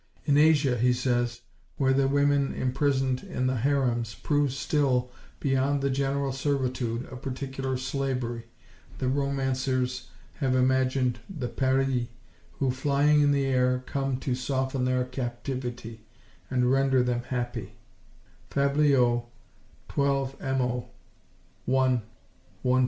In 0.25 0.35
Asia, 0.35 0.77
he 0.79 0.93
says, 0.93 1.41
where 1.77 1.93
the 1.93 2.07
women 2.07 2.55
imprisoned 2.55 3.21
in 3.21 3.45
the 3.45 3.57
harems, 3.57 4.15
prove 4.15 4.51
still, 4.51 5.11
beyond 5.39 5.81
the 5.83 5.91
general 5.91 6.31
servitude, 6.31 7.07
a 7.11 7.15
particular 7.15 7.77
slavery, 7.77 8.45
the 8.97 9.07
romancers 9.07 10.09
have 10.37 10.55
imagined 10.55 11.19
the 11.29 11.47
Peris, 11.49 12.07
who, 12.53 12.71
flying 12.71 13.21
in 13.21 13.31
the 13.31 13.45
air, 13.45 13.83
come 13.85 14.17
to 14.21 14.33
soften 14.33 14.85
their 14.85 15.05
captivity, 15.05 16.01
and 16.49 16.71
render 16.71 17.03
them 17.03 17.21
happy 17.27 17.73
(Fabliaux, 18.49 19.27
12mo. 19.87 20.85
i. 20.87 20.87
112). 21.65 22.09